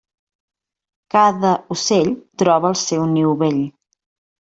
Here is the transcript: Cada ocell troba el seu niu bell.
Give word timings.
Cada 1.17 1.53
ocell 1.77 2.13
troba 2.43 2.75
el 2.77 2.83
seu 2.89 3.09
niu 3.17 3.41
bell. 3.47 3.67